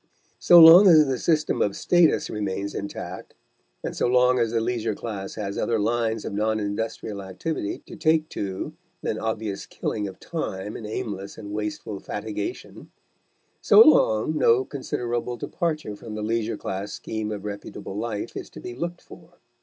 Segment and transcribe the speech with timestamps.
[0.39, 3.35] So long as the system of status remains intact,
[3.83, 7.95] and so long as the leisure class has other lines of non industrial activity to
[7.95, 12.89] take to than obvious killing of time in aimless and wasteful fatigation,
[13.61, 18.59] so long no considerable departure from the leisure class scheme of reputable life is to
[18.59, 19.33] be looked for.